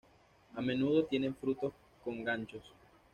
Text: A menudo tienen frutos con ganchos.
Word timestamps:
A 0.55 0.61
menudo 0.63 1.05
tienen 1.05 1.35
frutos 1.35 1.73
con 2.03 2.23
ganchos. 2.23 2.63